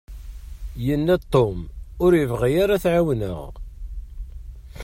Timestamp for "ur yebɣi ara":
2.03-2.73